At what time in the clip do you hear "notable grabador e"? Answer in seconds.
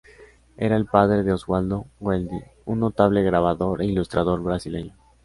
2.79-3.85